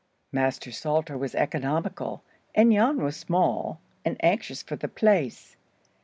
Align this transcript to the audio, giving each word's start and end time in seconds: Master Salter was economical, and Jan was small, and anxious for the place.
Master 0.31 0.71
Salter 0.71 1.15
was 1.15 1.35
economical, 1.35 2.23
and 2.55 2.71
Jan 2.71 3.03
was 3.03 3.15
small, 3.15 3.79
and 4.03 4.17
anxious 4.25 4.63
for 4.63 4.75
the 4.75 4.87
place. 4.87 5.55